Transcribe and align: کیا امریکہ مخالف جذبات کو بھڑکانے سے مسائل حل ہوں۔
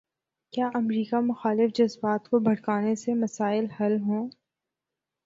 کیا 0.53 0.69
امریکہ 0.73 1.19
مخالف 1.21 1.73
جذبات 1.75 2.29
کو 2.29 2.39
بھڑکانے 2.39 2.95
سے 2.95 3.13
مسائل 3.13 3.65
حل 3.79 3.97
ہوں۔ 4.01 4.29